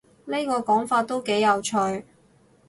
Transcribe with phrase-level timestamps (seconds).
[0.25, 1.77] 呢個講法都幾有趣